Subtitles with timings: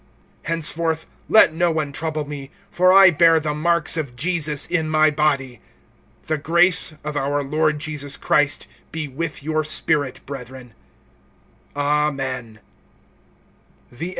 [0.45, 5.11] (17)Henceforth let no one trouble me; for I bear the marks of Jesus in my
[5.11, 5.61] body.
[6.25, 10.73] (18)The grace of our Lord Jesus Christ be with your spirit, brethren.
[11.75, 12.61] Amen.